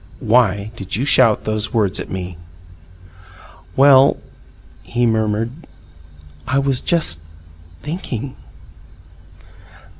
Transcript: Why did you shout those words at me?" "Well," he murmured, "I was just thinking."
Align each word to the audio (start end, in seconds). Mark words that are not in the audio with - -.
Why 0.19 0.71
did 0.75 0.95
you 0.95 1.05
shout 1.05 1.43
those 1.43 1.75
words 1.75 1.99
at 1.99 2.09
me?" 2.09 2.35
"Well," 3.75 4.17
he 4.81 5.05
murmured, 5.05 5.51
"I 6.47 6.57
was 6.57 6.81
just 6.81 7.25
thinking." 7.83 8.35